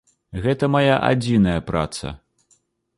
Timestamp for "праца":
1.71-2.17